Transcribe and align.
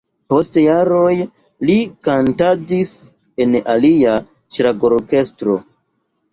Post 0.33 0.55
jaroj 0.61 1.11
li 1.71 1.75
kantadis 2.09 2.95
en 3.47 3.55
alia 3.77 4.17
ŝlagrorkestro. 4.59 5.61